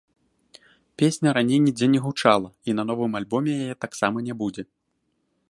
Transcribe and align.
Песня 1.01 1.33
раней 1.37 1.59
нідзе 1.65 1.89
не 1.97 2.01
гучала 2.07 2.49
і 2.73 2.75
на 2.79 2.83
новым 2.93 3.11
альбоме 3.21 3.49
яе 3.67 3.75
таксама 3.87 4.17
не 4.31 4.39
будзе. 4.43 4.63